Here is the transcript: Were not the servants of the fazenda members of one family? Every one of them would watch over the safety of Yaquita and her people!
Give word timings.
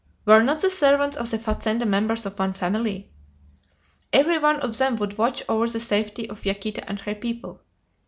Were 0.25 0.41
not 0.41 0.61
the 0.61 0.71
servants 0.71 1.15
of 1.15 1.29
the 1.29 1.37
fazenda 1.37 1.85
members 1.85 2.25
of 2.25 2.39
one 2.39 2.53
family? 2.53 3.11
Every 4.11 4.39
one 4.39 4.59
of 4.61 4.79
them 4.79 4.95
would 4.95 5.19
watch 5.19 5.43
over 5.47 5.67
the 5.67 5.79
safety 5.79 6.27
of 6.27 6.43
Yaquita 6.43 6.83
and 6.89 6.99
her 7.01 7.13
people! 7.13 7.61